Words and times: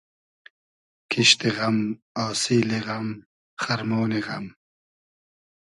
کیشت 1.11 1.41
غئم 1.55 1.77
آسیلی 2.25 2.79
غئم 2.85 3.07
خئرمۉنی 3.61 4.21
غئم 4.27 4.45